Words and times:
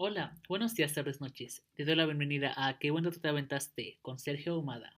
Hola, 0.00 0.40
buenos 0.48 0.76
días, 0.76 0.94
tardes, 0.94 1.20
noches. 1.20 1.64
Te 1.74 1.84
doy 1.84 1.96
la 1.96 2.06
bienvenida 2.06 2.54
a 2.56 2.78
Qué 2.78 2.92
bueno 2.92 3.10
te 3.10 3.26
aventaste 3.26 3.98
con 4.00 4.20
Sergio 4.20 4.56
Humada. 4.56 4.94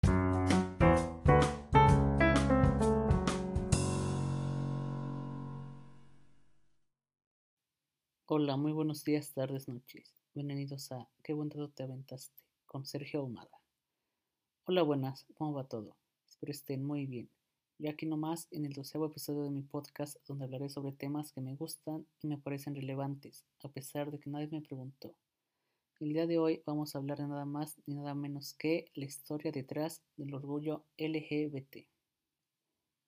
Hola, 8.27 8.59
muy 8.59 8.73
buenos 8.73 9.03
días, 9.03 9.33
tardes, 9.33 9.69
noches. 9.69 10.23
Bienvenidos 10.35 10.93
a 10.93 11.09
Qué 11.23 11.33
bueno 11.33 11.71
te 11.71 11.83
aventaste 11.83 12.45
con 12.67 12.85
Sergio 12.85 13.25
Humada. 13.25 13.59
Hola, 14.65 14.83
buenas, 14.83 15.25
¿cómo 15.33 15.55
va 15.55 15.65
todo? 15.67 15.97
Espero 16.29 16.53
estén 16.53 16.85
muy 16.85 17.07
bien. 17.07 17.31
Y 17.83 17.89
aquí 17.89 18.05
nomás 18.05 18.47
en 18.51 18.67
el 18.67 18.75
doceavo 18.75 19.07
episodio 19.07 19.43
de 19.43 19.51
mi 19.51 19.63
podcast 19.63 20.19
donde 20.29 20.45
hablaré 20.45 20.69
sobre 20.69 20.93
temas 20.93 21.33
que 21.33 21.41
me 21.41 21.55
gustan 21.55 22.07
y 22.21 22.27
me 22.27 22.37
parecen 22.37 22.75
relevantes, 22.75 23.47
a 23.65 23.71
pesar 23.71 24.11
de 24.11 24.19
que 24.19 24.29
nadie 24.29 24.49
me 24.49 24.61
preguntó. 24.61 25.15
El 25.99 26.13
día 26.13 26.27
de 26.27 26.39
hoy 26.39 26.63
vamos 26.67 26.95
a 26.95 26.99
hablar 26.99 27.17
de 27.17 27.27
nada 27.27 27.47
más 27.47 27.79
ni 27.87 27.95
nada 27.95 28.15
menos 28.15 28.53
que 28.53 28.91
la 28.95 29.07
historia 29.07 29.51
detrás 29.51 30.03
del 30.19 30.35
orgullo 30.35 30.85
LGBT. 30.99 31.87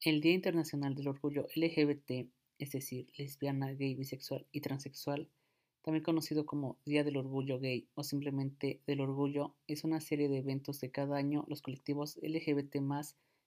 El 0.00 0.22
Día 0.22 0.32
Internacional 0.32 0.94
del 0.94 1.08
Orgullo 1.08 1.46
LGBT, 1.54 2.32
es 2.58 2.72
decir, 2.72 3.12
lesbiana, 3.18 3.74
gay, 3.74 3.94
bisexual 3.94 4.46
y 4.52 4.62
transexual, 4.62 5.28
también 5.82 6.02
conocido 6.02 6.46
como 6.46 6.78
Día 6.86 7.04
del 7.04 7.18
Orgullo 7.18 7.60
Gay 7.60 7.90
o 7.94 8.04
simplemente 8.04 8.80
del 8.86 9.02
Orgullo, 9.02 9.54
es 9.66 9.84
una 9.84 10.00
serie 10.00 10.30
de 10.30 10.38
eventos 10.38 10.80
de 10.80 10.90
cada 10.90 11.18
año 11.18 11.44
los 11.46 11.60
colectivos 11.60 12.18
LGBT 12.22 12.76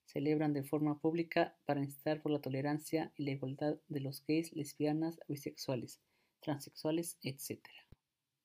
celebran 0.06 0.54
de 0.54 0.64
forma 0.64 1.00
pública 1.00 1.56
para 1.66 1.84
instar 1.84 2.22
por 2.22 2.32
la 2.32 2.42
tolerancia 2.42 3.12
y 3.18 3.26
la 3.26 3.32
igualdad 3.32 3.78
de 3.88 4.00
los 4.00 4.24
gays, 4.26 4.54
lesbianas, 4.54 5.20
bisexuales, 5.28 6.00
transexuales, 6.42 7.18
etc. 7.22 7.60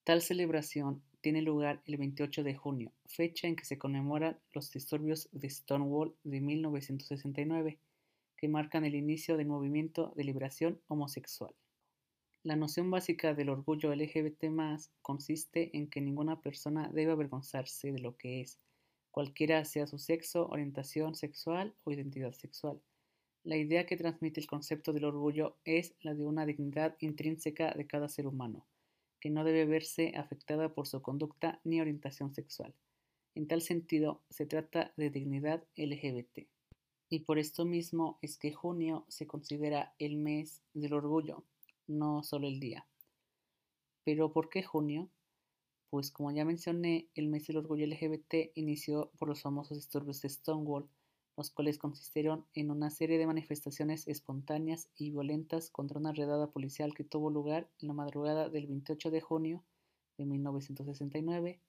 Tal 0.05 0.23
celebración 0.23 1.03
tiene 1.21 1.43
lugar 1.43 1.83
el 1.85 1.99
28 1.99 2.43
de 2.43 2.55
junio, 2.55 2.93
fecha 3.07 3.47
en 3.47 3.57
que 3.57 3.65
se 3.65 3.79
conmemoran 3.79 4.41
los 4.53 4.71
disturbios 4.73 5.29
de 5.33 5.51
Stonewall 5.51 6.17
de 6.25 6.41
1969, 6.41 7.79
que 8.37 8.49
marcan 8.49 8.85
el 8.85 8.95
inicio 8.95 9.37
del 9.37 9.49
movimiento 9.49 10.13
de 10.17 10.25
liberación 10.25 10.81
homosexual. 10.89 11.55
La 12.43 12.57
noción 12.57 12.91
básica 12.91 13.35
del 13.35 13.51
orgullo 13.51 13.95
LGBT 13.95 14.47
consiste 15.03 15.77
en 15.77 15.91
que 15.91 16.01
ninguna 16.01 16.41
persona 16.41 16.89
debe 16.89 17.13
avergonzarse 17.13 17.93
de 17.93 17.99
lo 17.99 18.17
que 18.17 18.41
es, 18.41 18.59
cualquiera 19.11 19.65
sea 19.65 19.87
su 19.87 19.99
sexo, 19.99 20.49
orientación 20.49 21.15
sexual 21.15 21.75
o 21.85 21.93
identidad 21.93 22.33
sexual. 22.33 22.81
La 23.43 23.57
idea 23.57 23.87
que 23.87 23.97
transmite 23.97 24.41
el 24.41 24.47
concepto 24.47 24.93
del 24.93 25.05
orgullo 25.05 25.57
es 25.65 25.95
la 26.01 26.15
de 26.15 26.25
una 26.25 26.45
dignidad 26.45 26.97
intrínseca 27.01 27.73
de 27.73 27.87
cada 27.87 28.09
ser 28.09 28.27
humano, 28.27 28.67
que 29.19 29.31
no 29.31 29.45
debe 29.45 29.65
verse 29.65 30.13
afectada 30.17 30.75
por 30.75 30.87
su 30.87 31.01
conducta 31.01 31.61
ni 31.65 31.81
orientación 31.81 32.35
sexual. 32.35 32.75
En 33.35 33.47
tal 33.47 33.63
sentido, 33.63 34.23
se 34.29 34.45
trata 34.45 34.93
de 34.97 35.11
dignidad 35.11 35.65
LGBT. 35.77 36.49
Y 37.09 37.21
por 37.21 37.39
esto 37.39 37.65
mismo 37.65 38.19
es 38.23 38.39
que 38.39 38.53
junio 38.53 39.05
se 39.09 39.27
considera 39.27 39.95
el 39.99 40.17
mes 40.17 40.63
del 40.75 40.93
orgullo, 40.93 41.45
no 41.87 42.23
solo 42.23 42.47
el 42.47 42.61
día. 42.61 42.87
Pero 44.05 44.33
¿por 44.33 44.49
qué 44.49 44.63
junio? 44.63 45.09
Pues 45.91 46.13
como 46.13 46.31
ya 46.31 46.45
mencioné, 46.45 47.09
el 47.15 47.29
mes 47.29 47.47
del 47.49 47.59
orgullo 47.59 47.87
LGBT 47.87 48.53
inició 48.55 49.11
por 49.19 49.29
los 49.29 49.43
famosos 49.43 49.77
disturbios 49.77 50.23
de 50.23 50.29
Stonewall, 50.29 50.89
los 51.37 51.51
cuales 51.51 51.79
consistieron 51.79 52.47
en 52.55 52.71
una 52.71 52.91
serie 52.91 53.19
de 53.19 53.27
manifestaciones 53.27 54.07
espontáneas 54.07 54.89
y 54.97 55.11
violentas 55.11 55.71
contra 55.71 55.99
una 55.99 56.13
redada 56.13 56.51
policial 56.51 56.95
que 56.95 57.05
tuvo 57.05 57.31
lugar 57.31 57.69
en 57.81 57.89
la 57.89 57.95
madrugada 57.95 58.49
del 58.49 58.69
28 58.69 59.11
de 59.11 59.21
junio 59.21 59.65
de 60.17 60.27
1969 60.27 61.61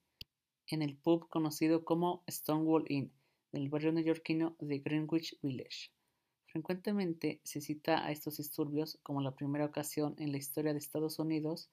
en 0.68 0.82
el 0.82 0.96
pub 0.96 1.28
conocido 1.28 1.84
como 1.84 2.22
Stonewall 2.30 2.84
Inn, 2.88 3.12
del 3.50 3.68
barrio 3.68 3.92
neoyorquino 3.92 4.56
de 4.60 4.78
Greenwich 4.78 5.36
Village. 5.42 5.90
Frecuentemente 6.46 7.40
se 7.44 7.60
cita 7.60 8.06
a 8.06 8.12
estos 8.12 8.36
disturbios 8.36 8.98
como 9.02 9.20
la 9.20 9.34
primera 9.34 9.64
ocasión 9.64 10.14
en 10.18 10.32
la 10.32 10.38
historia 10.38 10.72
de 10.72 10.78
Estados 10.78 11.18
Unidos 11.18 11.70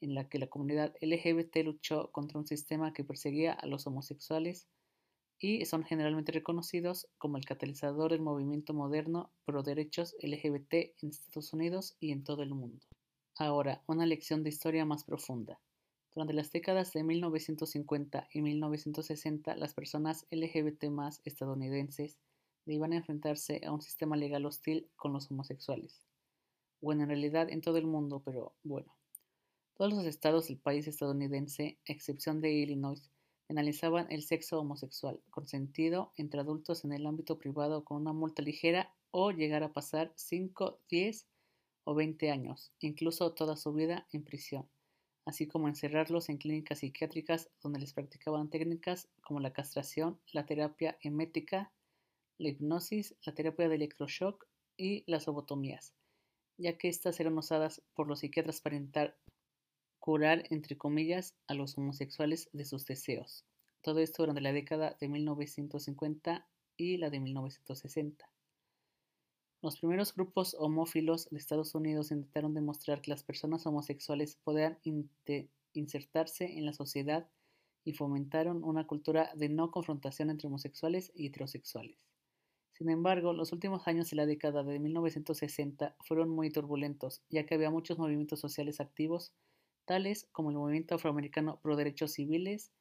en 0.00 0.14
la 0.14 0.28
que 0.28 0.38
la 0.38 0.46
comunidad 0.46 0.94
LGBT 1.00 1.56
luchó 1.64 2.10
contra 2.12 2.38
un 2.38 2.46
sistema 2.46 2.92
que 2.92 3.04
perseguía 3.04 3.52
a 3.52 3.66
los 3.66 3.86
homosexuales 3.86 4.68
y 5.38 5.64
son 5.66 5.84
generalmente 5.84 6.32
reconocidos 6.32 7.08
como 7.18 7.36
el 7.36 7.44
catalizador 7.44 8.12
del 8.12 8.22
movimiento 8.22 8.72
moderno 8.72 9.30
pro 9.44 9.62
derechos 9.62 10.16
LGBT 10.20 10.74
en 11.02 11.10
Estados 11.10 11.52
Unidos 11.52 11.96
y 12.00 12.12
en 12.12 12.24
todo 12.24 12.42
el 12.42 12.54
mundo. 12.54 12.86
Ahora, 13.38 13.82
una 13.86 14.06
lección 14.06 14.42
de 14.42 14.48
historia 14.48 14.86
más 14.86 15.04
profunda. 15.04 15.60
Durante 16.14 16.32
las 16.32 16.50
décadas 16.50 16.94
de 16.94 17.04
1950 17.04 18.28
y 18.32 18.40
1960, 18.40 19.56
las 19.56 19.74
personas 19.74 20.26
LGBT 20.30 20.84
estadounidenses 21.24 22.16
iban 22.64 22.94
a 22.94 22.96
enfrentarse 22.96 23.60
a 23.66 23.72
un 23.72 23.82
sistema 23.82 24.16
legal 24.16 24.46
hostil 24.46 24.88
con 24.96 25.12
los 25.12 25.30
homosexuales. 25.30 26.00
Bueno, 26.80 27.02
en 27.02 27.08
realidad 27.10 27.50
en 27.50 27.60
todo 27.60 27.76
el 27.76 27.86
mundo, 27.86 28.22
pero 28.24 28.54
bueno. 28.62 28.96
Todos 29.76 29.92
los 29.92 30.06
estados 30.06 30.48
del 30.48 30.56
país 30.56 30.88
estadounidense, 30.88 31.78
a 31.86 31.92
excepción 31.92 32.40
de 32.40 32.50
Illinois, 32.50 33.10
penalizaban 33.46 34.10
el 34.10 34.22
sexo 34.22 34.58
homosexual, 34.58 35.20
consentido 35.28 36.14
entre 36.16 36.40
adultos 36.40 36.86
en 36.86 36.94
el 36.94 37.06
ámbito 37.06 37.38
privado 37.38 37.84
con 37.84 37.98
una 37.98 38.14
multa 38.14 38.40
ligera 38.40 38.96
o 39.10 39.32
llegar 39.32 39.62
a 39.62 39.74
pasar 39.74 40.14
5, 40.16 40.80
10 40.88 41.28
o 41.84 41.94
20 41.94 42.30
años, 42.30 42.72
incluso 42.80 43.34
toda 43.34 43.54
su 43.54 43.74
vida 43.74 44.08
en 44.12 44.24
prisión, 44.24 44.66
así 45.26 45.46
como 45.46 45.68
encerrarlos 45.68 46.30
en 46.30 46.38
clínicas 46.38 46.78
psiquiátricas 46.78 47.50
donde 47.62 47.78
les 47.78 47.92
practicaban 47.92 48.48
técnicas 48.48 49.10
como 49.20 49.40
la 49.40 49.52
castración, 49.52 50.18
la 50.32 50.46
terapia 50.46 50.96
emética, 51.02 51.70
la 52.38 52.48
hipnosis, 52.48 53.14
la 53.26 53.34
terapia 53.34 53.68
de 53.68 53.74
electroshock 53.74 54.46
y 54.78 55.04
las 55.06 55.26
lobotomías, 55.26 55.92
ya 56.56 56.78
que 56.78 56.88
éstas 56.88 57.20
eran 57.20 57.36
usadas 57.36 57.82
por 57.92 58.08
los 58.08 58.20
psiquiatras 58.20 58.62
para 58.62 58.76
curar, 60.06 60.44
entre 60.50 60.78
comillas, 60.78 61.34
a 61.48 61.54
los 61.54 61.76
homosexuales 61.76 62.48
de 62.52 62.64
sus 62.64 62.86
deseos. 62.86 63.44
Todo 63.80 63.98
esto 63.98 64.22
durante 64.22 64.40
la 64.40 64.52
década 64.52 64.96
de 65.00 65.08
1950 65.08 66.46
y 66.76 66.96
la 66.98 67.10
de 67.10 67.18
1960. 67.18 68.30
Los 69.62 69.80
primeros 69.80 70.14
grupos 70.14 70.54
homófilos 70.60 71.28
de 71.30 71.38
Estados 71.38 71.74
Unidos 71.74 72.12
intentaron 72.12 72.54
demostrar 72.54 73.00
que 73.00 73.10
las 73.10 73.24
personas 73.24 73.66
homosexuales 73.66 74.36
podían 74.44 74.78
insertarse 75.72 76.56
en 76.56 76.66
la 76.66 76.72
sociedad 76.72 77.28
y 77.82 77.94
fomentaron 77.94 78.62
una 78.62 78.86
cultura 78.86 79.32
de 79.34 79.48
no 79.48 79.72
confrontación 79.72 80.30
entre 80.30 80.46
homosexuales 80.46 81.10
y 81.16 81.26
heterosexuales. 81.26 81.98
Sin 82.74 82.90
embargo, 82.90 83.32
los 83.32 83.52
últimos 83.52 83.88
años 83.88 84.08
de 84.10 84.14
la 84.14 84.26
década 84.26 84.62
de 84.62 84.78
1960 84.78 85.96
fueron 86.04 86.30
muy 86.30 86.52
turbulentos, 86.52 87.24
ya 87.28 87.44
que 87.44 87.56
había 87.56 87.70
muchos 87.70 87.98
movimientos 87.98 88.38
sociales 88.38 88.78
activos 88.78 89.32
tales 89.86 90.28
como 90.32 90.50
el 90.50 90.56
movimiento 90.56 90.96
afroamericano 90.96 91.58
pro 91.60 91.76
derechos 91.76 92.12
civiles, 92.12 92.72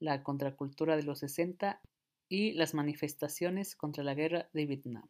la 0.00 0.22
contracultura 0.22 0.96
de 0.96 1.02
los 1.02 1.18
60 1.18 1.80
y 2.28 2.52
las 2.52 2.72
manifestaciones 2.72 3.76
contra 3.76 4.02
la 4.02 4.14
guerra 4.14 4.48
de 4.54 4.66
Vietnam. 4.66 5.08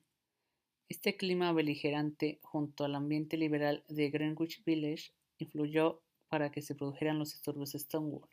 Este 0.88 1.16
clima 1.16 1.52
beligerante, 1.52 2.40
junto 2.42 2.84
al 2.84 2.94
ambiente 2.94 3.36
liberal 3.36 3.84
de 3.88 4.10
Greenwich 4.10 4.62
Village, 4.64 5.12
influyó 5.38 6.02
para 6.28 6.50
que 6.50 6.62
se 6.62 6.74
produjeran 6.74 7.18
los 7.18 7.32
disturbios 7.32 7.72
de 7.72 7.78
Stonewall. 7.78 8.28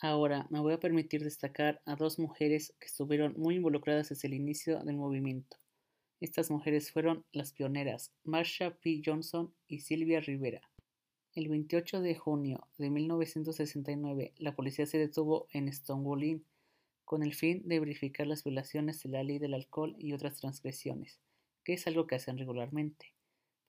Ahora 0.00 0.46
me 0.48 0.60
voy 0.60 0.72
a 0.72 0.80
permitir 0.80 1.22
destacar 1.22 1.82
a 1.84 1.96
dos 1.96 2.18
mujeres 2.18 2.74
que 2.78 2.86
estuvieron 2.86 3.34
muy 3.36 3.56
involucradas 3.56 4.08
desde 4.08 4.28
el 4.28 4.34
inicio 4.34 4.82
del 4.82 4.96
movimiento. 4.96 5.58
Estas 6.20 6.50
mujeres 6.50 6.90
fueron 6.90 7.24
las 7.32 7.52
pioneras 7.52 8.12
Marsha 8.24 8.78
P. 8.78 9.02
Johnson 9.04 9.54
y 9.68 9.80
Sylvia 9.80 10.20
Rivera. 10.20 10.69
El 11.40 11.48
28 11.48 12.02
de 12.02 12.14
junio 12.16 12.68
de 12.76 12.90
1969, 12.90 14.34
la 14.36 14.54
policía 14.54 14.84
se 14.84 14.98
detuvo 14.98 15.48
en 15.54 15.72
Stonewall 15.72 16.22
Inn 16.22 16.44
con 17.06 17.22
el 17.22 17.32
fin 17.32 17.66
de 17.66 17.80
verificar 17.80 18.26
las 18.26 18.44
violaciones 18.44 19.02
de 19.02 19.08
la 19.08 19.22
ley 19.22 19.38
del 19.38 19.54
alcohol 19.54 19.96
y 19.98 20.12
otras 20.12 20.36
transgresiones, 20.36 21.18
que 21.64 21.72
es 21.72 21.86
algo 21.86 22.06
que 22.06 22.16
hacen 22.16 22.36
regularmente. 22.36 23.14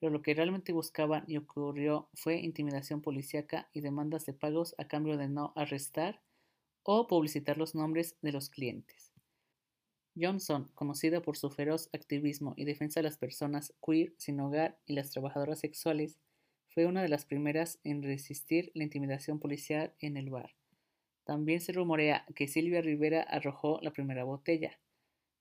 Pero 0.02 0.12
lo 0.12 0.22
que 0.22 0.34
realmente 0.34 0.74
buscaban 0.74 1.24
y 1.28 1.38
ocurrió 1.38 2.10
fue 2.14 2.42
intimidación 2.42 3.02
policíaca 3.02 3.70
y 3.72 3.80
demandas 3.80 4.26
de 4.26 4.34
pagos 4.34 4.76
a 4.78 4.90
cambio 4.90 5.16
de 5.16 5.30
no 5.30 5.54
arrestar 5.56 6.22
o 6.84 7.08
publicitar 7.08 7.58
los 7.58 7.74
nombres 7.74 8.18
de 8.22 8.34
los 8.34 8.50
clientes. 8.50 9.14
Johnson, 10.20 10.70
conocida 10.76 11.22
por 11.22 11.38
su 11.38 11.50
feroz 11.50 11.90
activismo 11.94 12.54
y 12.58 12.66
defensa 12.66 13.00
de 13.00 13.06
las 13.06 13.18
personas 13.18 13.74
queer 13.82 14.14
sin 14.18 14.42
hogar 14.42 14.78
y 14.86 14.96
las 14.96 15.12
trabajadoras 15.12 15.60
sexuales, 15.60 16.20
fue 16.74 16.86
una 16.86 17.02
de 17.02 17.10
las 17.10 17.26
primeras 17.26 17.80
en 17.84 18.02
resistir 18.02 18.72
la 18.74 18.84
intimidación 18.84 19.40
policial 19.40 19.94
en 20.00 20.16
el 20.18 20.30
bar. 20.30 20.56
También 21.26 21.60
se 21.62 21.74
rumorea 21.74 22.26
que 22.36 22.48
Silvia 22.48 22.82
Rivera 22.82 23.24
arrojó 23.24 23.80
la 23.82 23.92
primera 23.92 24.24
botella. 24.24 24.80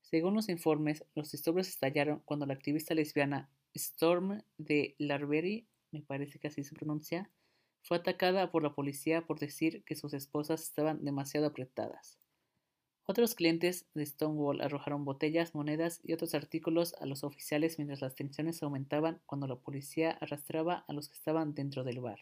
Según 0.02 0.34
los 0.34 0.48
informes, 0.48 1.04
los 1.14 1.30
disturbios 1.30 1.68
estallaron 1.68 2.22
cuando 2.24 2.46
la 2.46 2.54
activista 2.54 2.94
lesbiana 2.94 3.48
Storm 3.74 4.42
de 4.58 4.96
Larberry, 4.98 5.68
me 5.92 6.02
parece 6.02 6.38
que 6.38 6.48
así 6.48 6.64
se 6.64 6.74
pronuncia, 6.74 7.30
fue 7.82 7.98
atacada 7.98 8.50
por 8.50 8.62
la 8.62 8.74
policía 8.74 9.22
por 9.22 9.38
decir 9.38 9.84
que 9.84 9.96
sus 9.96 10.12
esposas 10.14 10.62
estaban 10.62 11.04
demasiado 11.04 11.46
apretadas. 11.46 12.18
Otros 13.10 13.34
clientes 13.34 13.86
de 13.92 14.06
Stonewall 14.06 14.60
arrojaron 14.60 15.04
botellas, 15.04 15.52
monedas 15.52 16.00
y 16.04 16.12
otros 16.12 16.32
artículos 16.36 16.94
a 17.00 17.06
los 17.06 17.24
oficiales 17.24 17.76
mientras 17.76 18.02
las 18.02 18.14
tensiones 18.14 18.62
aumentaban 18.62 19.20
cuando 19.26 19.48
la 19.48 19.56
policía 19.56 20.12
arrastraba 20.20 20.84
a 20.86 20.92
los 20.92 21.08
que 21.08 21.16
estaban 21.16 21.52
dentro 21.52 21.82
del 21.82 21.98
bar. 21.98 22.20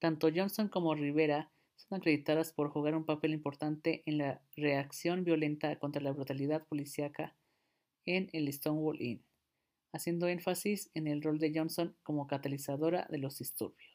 Tanto 0.00 0.28
Johnson 0.28 0.68
como 0.68 0.94
Rivera 0.94 1.50
son 1.76 1.96
acreditadas 1.96 2.52
por 2.52 2.68
jugar 2.68 2.94
un 2.94 3.06
papel 3.06 3.32
importante 3.32 4.02
en 4.04 4.18
la 4.18 4.42
reacción 4.54 5.24
violenta 5.24 5.78
contra 5.78 6.02
la 6.02 6.12
brutalidad 6.12 6.66
policíaca 6.66 7.34
en 8.04 8.28
el 8.34 8.52
Stonewall 8.52 9.00
Inn, 9.00 9.24
haciendo 9.94 10.28
énfasis 10.28 10.90
en 10.92 11.06
el 11.06 11.22
rol 11.22 11.38
de 11.38 11.50
Johnson 11.54 11.96
como 12.02 12.26
catalizadora 12.26 13.06
de 13.08 13.16
los 13.16 13.38
disturbios. 13.38 13.94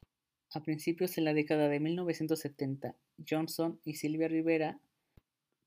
A 0.56 0.64
principios 0.64 1.16
de 1.16 1.22
la 1.22 1.36
década 1.36 1.70
de 1.70 1.80
1970, 1.80 2.96
Johnson 3.30 3.80
y 3.84 3.94
Silvia 3.94 4.28
Rivera 4.28 4.82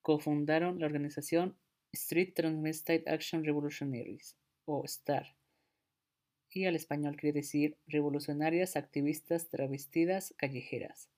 cofundaron 0.02 0.80
la 0.80 0.86
organización 0.86 1.56
Street 1.92 2.32
Transvestite 2.34 3.08
Action 3.10 3.44
Revolutionaries, 3.44 4.36
o 4.64 4.86
STAR, 4.86 5.36
y 6.50 6.66
al 6.66 6.76
español 6.76 7.16
quiere 7.16 7.40
decir 7.40 7.78
Revolucionarias 7.86 8.76
Activistas 8.76 9.48
Travestidas 9.48 10.34
Callejeras. 10.36 11.08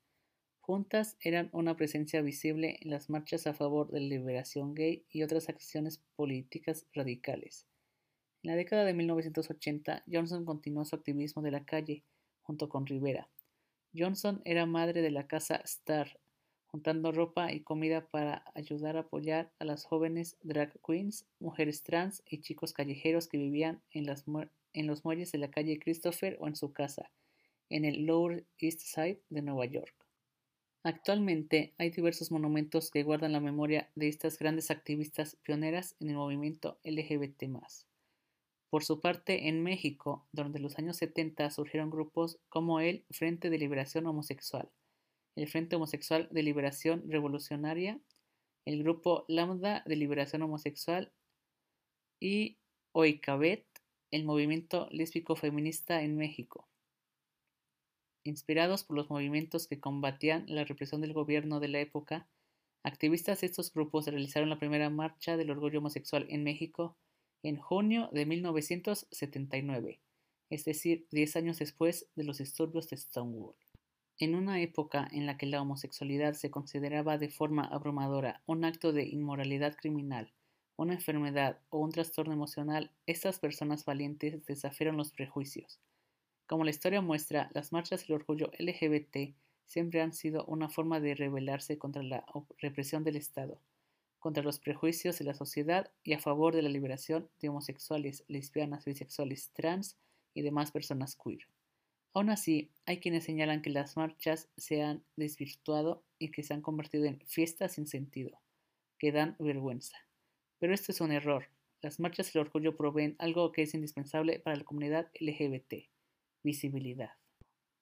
Juntas 0.61 1.17
eran 1.21 1.51
una 1.53 1.77
presencia 1.77 2.23
visible 2.23 2.79
en 2.81 2.91
las 2.91 3.11
marchas 3.11 3.47
a 3.47 3.55
favor 3.55 3.91
de 3.91 4.01
la 4.01 4.07
liberación 4.07 4.75
gay 4.75 5.05
y 5.11 5.23
otras 5.23 5.49
acciones 5.49 6.03
políticas 6.17 6.87
radicales. 6.95 7.67
En 8.43 8.51
la 8.51 8.57
década 8.57 8.85
de 8.85 8.95
1980, 8.95 10.05
Johnson 10.11 10.45
continuó 10.45 10.85
su 10.85 10.97
activismo 10.97 11.43
de 11.43 11.51
la 11.51 11.65
calle 11.65 12.05
junto 12.43 12.69
con 12.69 12.87
Rivera. 12.87 13.29
Johnson 13.95 14.41
era 14.45 14.67
madre 14.67 15.03
de 15.03 15.11
la 15.11 15.27
casa 15.27 15.57
Star, 15.65 16.19
juntando 16.75 17.12
ropa 17.12 17.53
y 17.53 17.61
comida 17.61 18.09
para 18.09 18.44
ayudar 18.53 18.97
a 18.97 19.03
apoyar 19.03 19.49
a 19.61 19.65
las 19.65 19.85
jóvenes 19.85 20.37
drag 20.43 20.73
queens, 20.85 21.25
mujeres 21.38 21.85
trans 21.85 22.25
y 22.29 22.41
chicos 22.41 22.73
callejeros 22.73 23.29
que 23.29 23.38
vivían 23.38 23.81
en, 23.93 24.12
en 24.73 24.87
los 24.88 25.05
muelles 25.05 25.31
de 25.31 25.38
la 25.38 25.53
calle 25.53 25.79
Christopher 25.79 26.37
o 26.41 26.49
en 26.49 26.56
su 26.56 26.73
casa, 26.73 27.12
en 27.71 27.85
el 27.85 28.06
Lower 28.06 28.44
East 28.59 28.81
Side 28.81 29.21
de 29.31 29.43
Nueva 29.43 29.67
York. 29.67 29.94
Actualmente 30.82 31.75
hay 31.79 31.91
diversos 31.91 32.32
monumentos 32.32 32.91
que 32.91 33.05
guardan 33.05 33.31
la 33.31 33.41
memoria 33.41 33.88
de 33.94 34.09
estas 34.09 34.37
grandes 34.37 34.73
activistas 34.73 35.37
pioneras 35.44 35.94
en 36.00 36.11
el 36.11 36.17
movimiento 36.17 36.81
LGBT. 36.82 37.44
Por 38.69 38.82
su 38.82 39.00
parte, 39.00 39.47
en 39.47 39.62
México, 39.62 40.26
durante 40.32 40.59
los 40.59 40.76
años 40.76 40.97
70 40.97 41.53
surgieron 41.53 41.91
grupos 41.91 42.41
como 42.49 42.81
el 42.81 43.05
Frente 43.12 43.49
de 43.49 43.59
Liberación 43.59 44.09
Homosexual, 44.09 44.69
el 45.37 45.49
Frente 45.49 45.77
Homosexual 45.77 46.29
de 46.31 46.43
Liberación 46.43 47.05
Revolucionaria, 47.09 48.01
el 48.65 48.83
Grupo 48.83 49.25
Lambda 49.29 49.83
de 49.87 49.97
Liberación 49.97 50.43
Homosexual 50.43 51.13
y 52.21 52.59
OICABET, 52.93 53.67
el 54.11 54.25
movimiento 54.25 54.89
lésbico 54.91 55.37
feminista 55.37 56.03
en 56.03 56.17
México. 56.17 56.69
Inspirados 58.25 58.85
por 58.85 58.97
los 58.97 59.11
movimientos 59.11 59.67
que 59.67 59.81
combatían 59.81 60.45
la 60.49 60.65
represión 60.65 61.01
del 61.01 61.13
gobierno 61.13 61.61
de 61.61 61.69
la 61.69 61.81
época, 61.81 62.29
activistas 62.85 63.41
de 63.41 63.49
estos 63.49 63.73
grupos 63.73 64.07
realizaron 64.07 64.49
la 64.49 64.59
primera 64.59 64.89
marcha 64.89 65.37
del 65.37 65.51
orgullo 65.51 65.81
homosexual 65.81 66.27
en 66.31 66.45
México 66.45 66.97
en 67.43 67.57
junio 67.57 68.09
de 68.13 68.25
1979, 68.25 70.01
es 70.49 70.65
decir, 70.65 71.07
diez 71.11 71.37
años 71.37 71.59
después 71.59 72.09
de 72.15 72.25
los 72.25 72.39
disturbios 72.39 72.89
de 72.89 72.97
Stonewall. 72.97 73.57
En 74.19 74.34
una 74.34 74.61
época 74.61 75.08
en 75.12 75.26
la 75.26 75.37
que 75.37 75.46
la 75.46 75.62
homosexualidad 75.62 76.34
se 76.34 76.50
consideraba 76.50 77.19
de 77.19 77.31
forma 77.31 77.64
abrumadora 77.64 78.43
un 78.46 78.64
acto 78.64 78.93
de 78.93 79.06
inmoralidad 79.06 79.76
criminal, 79.76 80.32
una 80.76 80.94
enfermedad 80.94 81.61
o 81.70 81.78
un 81.78 81.93
trastorno 81.93 82.32
emocional, 82.32 82.90
estas 83.06 83.38
personas 83.38 83.84
valientes 83.84 84.44
desafiaron 84.46 84.96
los 84.96 85.12
prejuicios, 85.12 85.81
como 86.46 86.64
la 86.64 86.70
historia 86.70 87.00
muestra, 87.00 87.50
las 87.55 87.72
marchas 87.72 88.06
del 88.06 88.16
orgullo 88.16 88.50
LGBT 88.58 89.34
siempre 89.64 90.02
han 90.02 90.12
sido 90.12 90.44
una 90.44 90.69
forma 90.69 91.00
de 91.00 91.14
rebelarse 91.14 91.78
contra 91.78 92.02
la 92.02 92.26
represión 92.58 93.02
del 93.02 93.16
Estado, 93.16 93.62
contra 94.19 94.43
los 94.43 94.58
prejuicios 94.58 95.19
de 95.19 95.25
la 95.25 95.32
sociedad 95.32 95.90
y 96.02 96.12
a 96.12 96.20
favor 96.20 96.55
de 96.55 96.61
la 96.61 96.69
liberación 96.69 97.31
de 97.40 97.49
homosexuales, 97.49 98.25
lesbianas, 98.28 98.84
bisexuales, 98.84 99.52
trans 99.55 99.96
y 100.34 100.43
demás 100.43 100.70
personas 100.70 101.16
queer. 101.16 101.49
Aún 102.14 102.31
así, 102.31 102.70
hay 102.87 103.00
quienes 103.00 103.25
señalan 103.25 103.61
que 103.61 103.70
las 103.70 103.96
marchas 103.96 104.49
se 104.56 104.82
han 104.82 105.05
desvirtuado 105.16 106.05
y 106.20 106.31
que 106.31 106.44
se 106.44 106.55
han 106.55 106.62
convertido 106.62 107.06
en 107.06 107.19
fiestas 107.26 107.72
sin 107.72 107.88
sentido, 107.88 108.40
que 109.00 109.11
dan 109.11 109.34
vergüenza. 109.40 109.99
Pero 110.61 110.72
esto 110.72 110.93
es 110.93 111.00
un 111.00 111.11
error. 111.11 111.49
Las 111.82 111.99
marchas 111.99 112.32
del 112.32 112.43
orgullo 112.43 112.76
proveen 112.76 113.16
algo 113.19 113.50
que 113.50 113.62
es 113.62 113.75
indispensable 113.75 114.38
para 114.38 114.56
la 114.56 114.62
comunidad 114.62 115.11
LGBT, 115.19 115.90
visibilidad. 116.44 117.11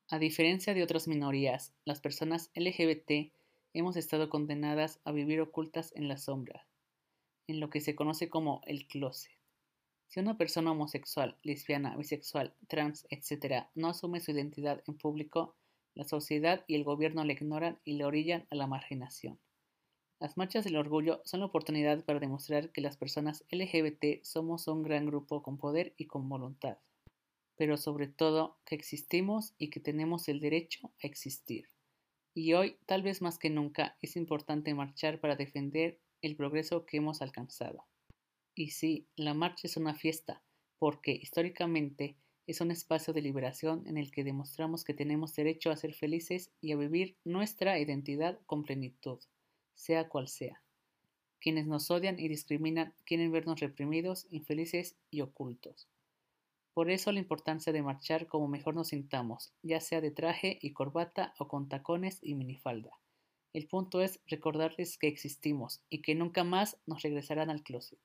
A 0.09 0.19
diferencia 0.19 0.73
de 0.73 0.83
otras 0.83 1.09
minorías, 1.09 1.75
las 1.85 2.01
personas 2.01 2.51
LGBT 2.55 3.35
hemos 3.75 3.97
estado 3.97 4.31
condenadas 4.31 4.99
a 5.05 5.13
vivir 5.13 5.43
ocultas 5.43 5.93
en 5.95 6.09
la 6.09 6.17
sombra, 6.17 6.67
en 7.49 7.61
lo 7.61 7.69
que 7.69 7.83
se 7.83 7.95
conoce 7.95 8.31
como 8.31 8.63
el 8.65 8.87
closet. 8.87 9.42
Si 10.13 10.21
una 10.21 10.37
persona 10.37 10.73
homosexual, 10.73 11.39
lesbiana, 11.43 11.97
bisexual, 11.97 12.55
trans, 12.69 13.07
etc., 13.09 13.69
no 13.75 13.89
asume 13.89 14.21
su 14.21 14.33
identidad 14.33 14.83
en 14.87 14.99
público, 14.99 15.57
la 15.95 16.05
sociedad 16.05 16.65
y 16.67 16.75
el 16.75 16.85
gobierno 16.85 17.25
le 17.25 17.33
ignoran 17.33 17.79
y 17.85 17.95
le 17.95 18.05
orillan 18.05 18.47
a 18.51 18.55
la 18.55 18.67
marginación. 18.67 19.39
Las 20.21 20.37
marchas 20.37 20.65
del 20.65 20.77
orgullo 20.77 21.23
son 21.25 21.41
la 21.41 21.47
oportunidad 21.47 22.05
para 22.05 22.21
demostrar 22.21 22.71
que 22.71 22.81
las 22.81 22.97
personas 22.97 23.45
LGBT 23.51 24.23
somos 24.23 24.69
un 24.69 24.83
gran 24.83 25.07
grupo 25.07 25.43
con 25.43 25.57
poder 25.57 25.95
y 25.97 26.07
con 26.07 26.29
voluntad 26.29 26.79
pero 27.63 27.77
sobre 27.77 28.09
todo 28.09 28.59
que 28.65 28.75
existimos 28.75 29.55
y 29.57 29.71
que 29.71 29.79
tenemos 29.81 30.29
el 30.29 30.41
derecho 30.41 30.91
a 31.03 31.07
existir. 31.07 31.69
Y 32.35 32.55
hoy, 32.55 32.77
tal 32.87 33.03
vez 33.03 33.23
más 33.23 33.39
que 33.39 33.51
nunca, 33.51 33.97
es 34.01 34.17
importante 34.17 34.75
marchar 34.75 35.21
para 35.21 35.37
defender 35.37 36.01
el 36.23 36.35
progreso 36.35 36.87
que 36.87 36.97
hemos 36.97 37.21
alcanzado. 37.23 37.87
Y 38.55 38.71
sí, 38.71 39.07
la 39.17 39.35
marcha 39.35 39.67
es 39.67 39.77
una 39.77 39.95
fiesta, 39.95 40.43
porque 40.79 41.13
históricamente 41.13 42.17
es 42.47 42.61
un 42.61 42.71
espacio 42.71 43.15
de 43.15 43.23
liberación 43.23 43.87
en 43.87 43.97
el 43.97 44.11
que 44.11 44.25
demostramos 44.25 44.85
que 44.85 44.95
tenemos 44.95 45.35
derecho 45.35 45.71
a 45.71 45.77
ser 45.77 45.95
felices 45.95 46.51
y 46.61 46.73
a 46.73 46.77
vivir 46.77 47.17
nuestra 47.25 47.79
identidad 47.79 48.41
con 48.47 48.65
plenitud, 48.65 49.21
sea 49.75 50.09
cual 50.09 50.29
sea. 50.29 50.63
Quienes 51.41 51.67
nos 51.67 51.91
odian 51.91 52.19
y 52.19 52.29
discriminan 52.29 52.95
quieren 53.05 53.33
vernos 53.33 53.61
reprimidos, 53.61 54.27
infelices 54.31 54.97
y 55.11 55.23
ocultos. 55.23 55.89
Por 56.75 56.91
eso 56.91 57.13
la 57.13 57.19
importancia 57.19 57.73
de 57.73 57.83
marchar 57.83 58.27
como 58.27 58.49
mejor 58.49 58.75
nos 58.75 58.89
sintamos, 58.89 59.53
ya 59.63 59.81
sea 59.81 60.01
de 60.01 60.11
traje 60.11 60.59
y 60.63 60.73
corbata 60.73 61.35
o 61.39 61.49
con 61.49 61.69
tacones 61.69 62.19
y 62.23 62.35
minifalda. 62.35 62.99
El 63.53 63.67
punto 63.67 64.01
es 64.01 64.21
recordarles 64.27 64.97
que 64.97 65.09
existimos 65.09 65.83
y 65.91 66.01
que 66.01 66.15
nunca 66.15 66.45
más 66.45 66.79
nos 66.87 67.03
regresarán 67.03 67.51
al 67.51 67.63
closet. 67.63 67.99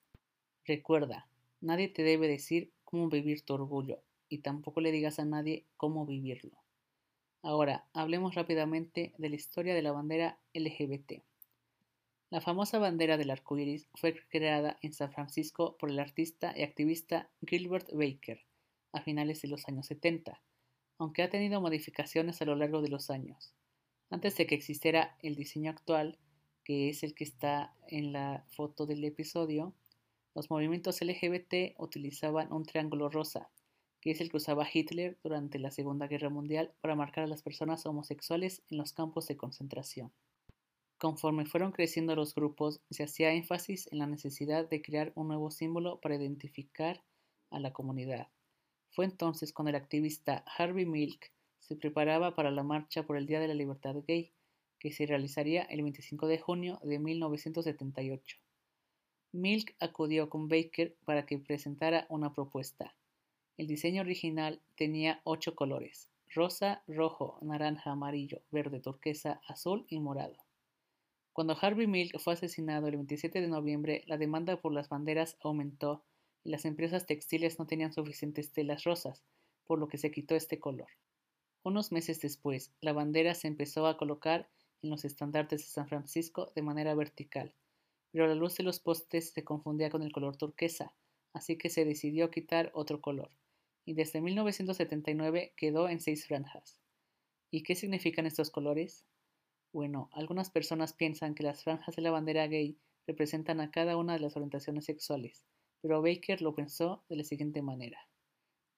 Recuerda, 0.67 1.29
nadie 1.61 1.87
te 1.87 2.03
debe 2.03 2.27
decir 2.27 2.73
cómo 2.83 3.07
vivir 3.07 3.41
tu 3.41 3.53
orgullo 3.53 4.03
y 4.27 4.39
tampoco 4.39 4.81
le 4.81 4.91
digas 4.91 5.17
a 5.17 5.23
nadie 5.23 5.65
cómo 5.77 6.05
vivirlo. 6.05 6.57
Ahora, 7.41 7.87
hablemos 7.93 8.35
rápidamente 8.35 9.13
de 9.17 9.29
la 9.29 9.37
historia 9.37 9.73
de 9.73 9.81
la 9.81 9.93
bandera 9.93 10.41
LGBT. 10.53 11.23
La 12.31 12.41
famosa 12.41 12.79
bandera 12.79 13.15
del 13.15 13.29
arco 13.29 13.57
iris 13.57 13.87
fue 13.95 14.13
creada 14.27 14.77
en 14.81 14.91
San 14.91 15.13
Francisco 15.13 15.77
por 15.77 15.89
el 15.89 15.99
artista 15.99 16.53
y 16.53 16.63
activista 16.63 17.29
Gilbert 17.47 17.89
Baker 17.93 18.43
a 18.91 19.01
finales 19.01 19.41
de 19.41 19.47
los 19.47 19.69
años 19.69 19.85
70, 19.85 20.41
aunque 20.97 21.23
ha 21.23 21.29
tenido 21.29 21.61
modificaciones 21.61 22.41
a 22.41 22.45
lo 22.45 22.57
largo 22.57 22.81
de 22.81 22.89
los 22.89 23.09
años. 23.09 23.53
Antes 24.09 24.35
de 24.35 24.45
que 24.45 24.55
existiera 24.55 25.15
el 25.21 25.35
diseño 25.35 25.71
actual, 25.71 26.19
que 26.65 26.89
es 26.89 27.03
el 27.03 27.15
que 27.15 27.23
está 27.23 27.73
en 27.87 28.11
la 28.11 28.43
foto 28.49 28.85
del 28.85 29.05
episodio, 29.05 29.73
los 30.37 30.51
movimientos 30.51 31.01
LGBT 31.01 31.73
utilizaban 31.79 32.53
un 32.53 32.63
triángulo 32.63 33.09
rosa, 33.09 33.49
que 33.99 34.11
es 34.11 34.21
el 34.21 34.29
que 34.29 34.37
usaba 34.37 34.67
Hitler 34.71 35.17
durante 35.23 35.57
la 35.57 35.71
Segunda 35.71 36.05
Guerra 36.05 36.29
Mundial 36.29 36.75
para 36.79 36.93
marcar 36.93 37.23
a 37.23 37.27
las 37.27 37.41
personas 37.41 37.87
homosexuales 37.87 38.61
en 38.69 38.77
los 38.77 38.93
campos 38.93 39.25
de 39.25 39.35
concentración. 39.35 40.13
Conforme 40.99 41.47
fueron 41.47 41.71
creciendo 41.71 42.15
los 42.15 42.35
grupos, 42.35 42.81
se 42.91 43.01
hacía 43.01 43.33
énfasis 43.33 43.91
en 43.91 43.97
la 43.97 44.05
necesidad 44.05 44.69
de 44.69 44.83
crear 44.83 45.11
un 45.15 45.29
nuevo 45.29 45.49
símbolo 45.49 45.99
para 46.01 46.17
identificar 46.17 47.03
a 47.49 47.59
la 47.59 47.73
comunidad. 47.73 48.27
Fue 48.91 49.05
entonces 49.05 49.51
cuando 49.51 49.71
el 49.71 49.75
activista 49.75 50.45
Harvey 50.55 50.85
Milk 50.85 51.31
se 51.61 51.75
preparaba 51.75 52.35
para 52.35 52.51
la 52.51 52.61
marcha 52.61 53.07
por 53.07 53.17
el 53.17 53.25
Día 53.25 53.39
de 53.39 53.47
la 53.47 53.55
Libertad 53.55 53.95
Gay, 54.07 54.31
que 54.77 54.91
se 54.91 55.07
realizaría 55.07 55.63
el 55.63 55.81
25 55.81 56.27
de 56.27 56.37
junio 56.37 56.79
de 56.83 56.99
1978. 56.99 58.37
Milk 59.37 59.75
acudió 59.79 60.29
con 60.29 60.47
Baker 60.47 60.95
para 61.05 61.27
que 61.27 61.37
presentara 61.37 62.07
una 62.09 62.33
propuesta. 62.33 62.95
El 63.55 63.67
diseño 63.67 64.01
original 64.01 64.63
tenía 64.75 65.21
ocho 65.25 65.53
colores, 65.53 66.09
rosa, 66.33 66.83
rojo, 66.87 67.37
naranja, 67.43 67.91
amarillo, 67.91 68.41
verde, 68.49 68.79
turquesa, 68.79 69.39
azul 69.47 69.85
y 69.89 69.99
morado. 69.99 70.37
Cuando 71.33 71.55
Harvey 71.61 71.85
Milk 71.85 72.19
fue 72.19 72.33
asesinado 72.33 72.87
el 72.87 72.95
27 72.95 73.39
de 73.39 73.47
noviembre, 73.47 74.03
la 74.07 74.17
demanda 74.17 74.59
por 74.59 74.73
las 74.73 74.89
banderas 74.89 75.37
aumentó 75.41 76.03
y 76.43 76.49
las 76.49 76.65
empresas 76.65 77.05
textiles 77.05 77.59
no 77.59 77.67
tenían 77.67 77.93
suficientes 77.93 78.51
telas 78.51 78.85
rosas, 78.85 79.23
por 79.67 79.77
lo 79.77 79.87
que 79.87 79.99
se 79.99 80.09
quitó 80.09 80.33
este 80.33 80.59
color. 80.59 80.89
Unos 81.61 81.91
meses 81.91 82.19
después, 82.21 82.73
la 82.81 82.93
bandera 82.93 83.35
se 83.35 83.47
empezó 83.47 83.85
a 83.85 83.97
colocar 83.97 84.49
en 84.81 84.89
los 84.89 85.05
estandartes 85.05 85.61
de 85.61 85.67
San 85.67 85.87
Francisco 85.87 86.51
de 86.55 86.63
manera 86.63 86.95
vertical, 86.95 87.53
pero 88.17 88.29
la 88.29 88.33
luz 88.33 88.55
de 88.55 88.63
los 88.63 88.79
postes 88.79 89.29
se 89.29 89.43
confundía 89.43 89.91
con 89.91 90.01
el 90.01 90.11
color 90.11 90.37
turquesa, 90.37 90.91
así 91.33 91.55
que 91.55 91.69
se 91.69 91.85
decidió 91.85 92.31
quitar 92.31 92.71
otro 92.73 92.99
color, 92.99 93.29
y 93.85 93.93
desde 93.93 94.21
1979 94.21 95.53
quedó 95.55 95.87
en 95.87 96.01
seis 96.01 96.25
franjas. 96.25 96.79
¿Y 97.51 97.61
qué 97.61 97.75
significan 97.75 98.25
estos 98.25 98.49
colores? 98.49 99.05
Bueno, 99.71 100.09
algunas 100.13 100.49
personas 100.49 100.93
piensan 100.93 101.35
que 101.35 101.43
las 101.43 101.63
franjas 101.63 101.95
de 101.95 102.01
la 102.01 102.09
bandera 102.09 102.47
gay 102.47 102.79
representan 103.05 103.61
a 103.61 103.69
cada 103.69 103.97
una 103.97 104.13
de 104.13 104.19
las 104.19 104.35
orientaciones 104.35 104.85
sexuales, 104.85 105.45
pero 105.81 106.01
Baker 106.01 106.41
lo 106.41 106.55
pensó 106.55 107.03
de 107.09 107.17
la 107.17 107.23
siguiente 107.23 107.61
manera. 107.61 107.99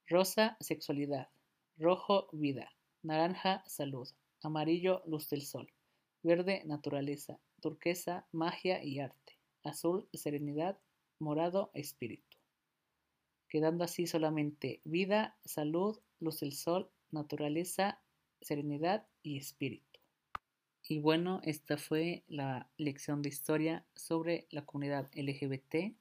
Rosa, 0.06 0.58
sexualidad. 0.60 1.30
Rojo, 1.78 2.28
vida. 2.34 2.74
Naranja, 3.04 3.64
salud. 3.68 4.10
Amarillo, 4.44 5.02
luz 5.06 5.30
del 5.30 5.44
sol. 5.44 5.72
Verde, 6.24 6.62
naturaleza. 6.66 7.40
Turquesa, 7.62 8.28
magia 8.34 8.84
y 8.84 9.00
arte. 9.00 9.19
Azul, 9.64 10.08
serenidad. 10.14 10.80
Morado, 11.20 11.72
espíritu. 11.74 12.38
Quedando 13.50 13.84
así 13.84 14.08
solamente 14.08 14.82
vida, 14.86 15.38
salud, 15.44 16.00
luz 16.20 16.40
del 16.40 16.54
sol, 16.54 16.92
naturaleza, 17.12 18.02
serenidad 18.42 19.08
y 19.22 19.38
espíritu. 19.38 20.00
Y 20.88 21.00
bueno, 21.00 21.40
esta 21.44 21.78
fue 21.78 22.24
la 22.28 22.70
lección 22.78 23.22
de 23.22 23.30
historia 23.30 23.86
sobre 23.96 24.48
la 24.50 24.66
comunidad 24.66 25.10
LGBT. 25.14 25.96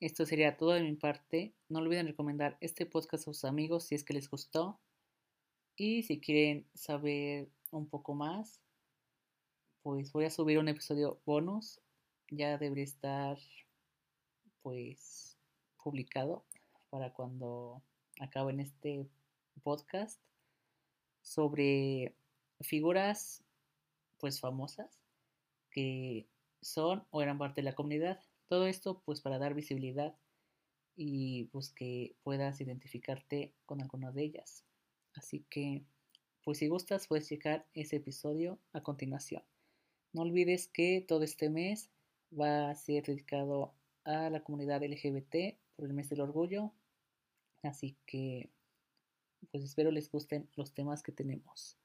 Esto 0.00 0.26
sería 0.26 0.56
todo 0.56 0.72
de 0.72 0.82
mi 0.82 0.94
parte. 0.94 1.54
No 1.68 1.80
olviden 1.80 2.06
recomendar 2.06 2.56
este 2.60 2.86
podcast 2.86 3.22
a 3.26 3.32
sus 3.32 3.44
amigos 3.44 3.84
si 3.84 3.94
es 3.94 4.04
que 4.04 4.14
les 4.14 4.30
gustó. 4.30 4.78
Y 5.76 6.04
si 6.04 6.20
quieren 6.20 6.66
saber 6.74 7.48
un 7.70 7.88
poco 7.88 8.14
más, 8.14 8.60
pues 9.82 10.12
voy 10.12 10.24
a 10.26 10.30
subir 10.30 10.58
un 10.58 10.68
episodio 10.68 11.20
bonus. 11.24 11.80
Ya 12.30 12.58
debería 12.58 12.84
estar 12.84 13.38
pues 14.62 15.36
publicado 15.82 16.44
para 16.90 17.12
cuando 17.12 17.82
acaben 18.18 18.58
este 18.58 19.08
podcast 19.62 20.20
sobre 21.22 22.16
figuras 22.60 23.44
pues 24.18 24.40
famosas 24.40 24.98
que 25.70 26.26
son 26.60 27.06
o 27.10 27.22
eran 27.22 27.38
parte 27.38 27.60
de 27.60 27.66
la 27.66 27.74
comunidad. 27.74 28.20
Todo 28.48 28.66
esto 28.66 29.02
pues 29.04 29.20
para 29.20 29.38
dar 29.38 29.54
visibilidad 29.54 30.16
y 30.96 31.44
pues 31.52 31.70
que 31.70 32.16
puedas 32.22 32.60
identificarte 32.60 33.54
con 33.66 33.80
alguna 33.82 34.10
de 34.10 34.24
ellas. 34.24 34.64
Así 35.14 35.44
que 35.50 35.84
pues 36.42 36.58
si 36.58 36.68
gustas 36.68 37.06
puedes 37.06 37.28
checar 37.28 37.66
ese 37.74 37.96
episodio 37.96 38.58
a 38.72 38.82
continuación. 38.82 39.42
No 40.12 40.22
olvides 40.22 40.68
que 40.68 41.04
todo 41.06 41.22
este 41.22 41.50
mes 41.50 41.90
va 42.32 42.70
a 42.70 42.74
ser 42.74 43.04
dedicado 43.04 43.74
a 44.04 44.30
la 44.30 44.42
comunidad 44.42 44.82
LGBT 44.82 45.56
por 45.76 45.86
el 45.86 45.94
mes 45.94 46.08
del 46.08 46.20
orgullo. 46.20 46.72
Así 47.62 47.96
que 48.06 48.50
pues 49.50 49.64
espero 49.64 49.90
les 49.90 50.10
gusten 50.10 50.48
los 50.56 50.72
temas 50.72 51.02
que 51.02 51.12
tenemos. 51.12 51.76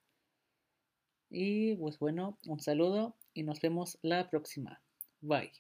Y 1.30 1.76
pues 1.76 2.00
bueno, 2.00 2.38
un 2.48 2.60
saludo 2.60 3.16
y 3.34 3.44
nos 3.44 3.62
vemos 3.62 3.98
la 4.02 4.30
próxima. 4.30 4.82
Bye. 5.22 5.52